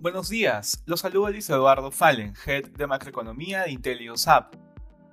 [0.00, 4.46] Buenos días, los saluda Luis Eduardo Fallen, Head de Macroeconomía de Intelios Hub.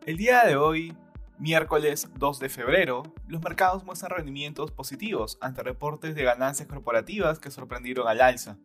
[0.05, 0.95] El día de hoy,
[1.37, 7.51] miércoles 2 de febrero, los mercados muestran rendimientos positivos ante reportes de ganancias corporativas que
[7.51, 8.59] sorprendieron al alza.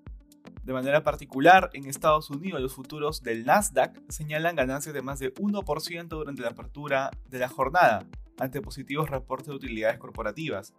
[0.63, 5.35] De manera particular, en Estados Unidos los futuros del Nasdaq señalan ganancias de más de
[5.35, 8.07] 1% durante la apertura de la jornada,
[8.39, 10.73] ante positivos reportes de utilidades corporativas.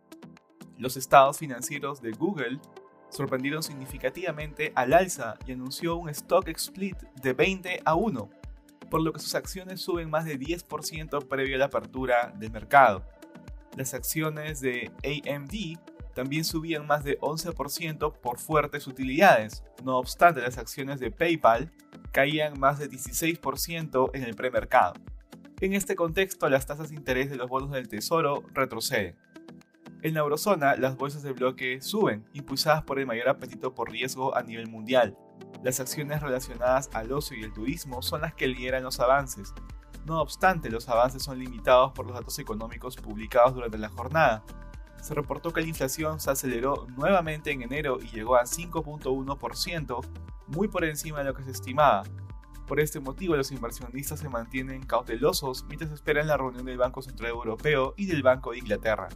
[0.78, 2.62] Los estados financieros de Google
[3.14, 8.30] sorprendieron significativamente al alza y anunció un stock split de 20 a 1,
[8.90, 13.04] por lo que sus acciones suben más de 10% previo a la apertura del mercado.
[13.78, 15.80] Las acciones de AMD
[16.14, 21.72] también subían más de 11% por fuertes utilidades, no obstante las acciones de PayPal
[22.12, 24.94] caían más de 16% en el premercado.
[25.60, 29.16] En este contexto, las tasas de interés de los bonos del Tesoro retroceden.
[30.04, 34.36] En la eurozona, las bolsas de bloque suben, impulsadas por el mayor apetito por riesgo
[34.36, 35.18] a nivel mundial.
[35.64, 39.54] Las acciones relacionadas al ocio y el turismo son las que lideran los avances.
[40.06, 44.44] No obstante, los avances son limitados por los datos económicos publicados durante la jornada.
[45.02, 50.06] Se reportó que la inflación se aceleró nuevamente en enero y llegó a 5.1%,
[50.48, 52.04] muy por encima de lo que se estimaba.
[52.68, 57.30] Por este motivo, los inversionistas se mantienen cautelosos mientras esperan la reunión del Banco Central
[57.30, 59.08] Europeo y del Banco de Inglaterra.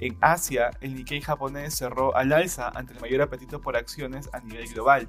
[0.00, 4.38] En Asia, el Nikkei japonés cerró al alza ante el mayor apetito por acciones a
[4.38, 5.08] nivel global.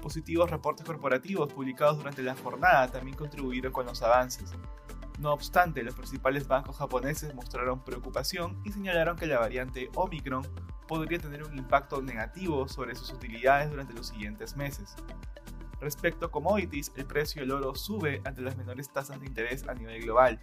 [0.00, 4.52] Positivos reportes corporativos publicados durante la jornada también contribuyeron con los avances.
[5.18, 10.46] No obstante, los principales bancos japoneses mostraron preocupación y señalaron que la variante Omicron
[10.88, 14.96] podría tener un impacto negativo sobre sus utilidades durante los siguientes meses.
[15.78, 19.74] Respecto a commodities, el precio del oro sube ante las menores tasas de interés a
[19.74, 20.40] nivel global,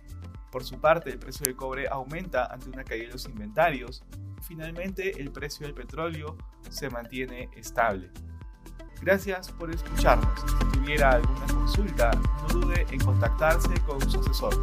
[0.52, 4.04] por su parte, el precio del cobre aumenta ante una caída de los inventarios.
[4.42, 6.38] Finalmente, el precio del petróleo
[6.70, 8.10] se mantiene estable.
[9.02, 10.42] Gracias por escucharnos.
[10.42, 14.54] Si tuviera alguna consulta, no dude en contactarse con su asesor.